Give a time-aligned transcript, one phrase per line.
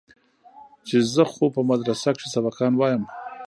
[0.87, 3.03] چې زه خو په مدرسه کښې سبقان وايم.